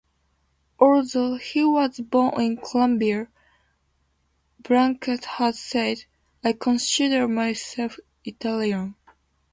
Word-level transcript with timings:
Although 0.79 1.35
he 1.35 1.63
was 1.63 1.99
born 1.99 2.41
in 2.41 2.57
Colombia, 2.57 3.27
Brancato 4.63 5.23
has 5.27 5.59
said, 5.59 6.05
I 6.43 6.53
consider 6.53 7.27
myself 7.27 7.97
Italian. 8.25 8.95